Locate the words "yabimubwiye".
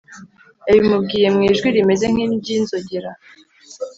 0.67-1.27